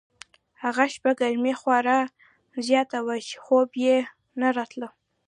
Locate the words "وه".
3.05-3.15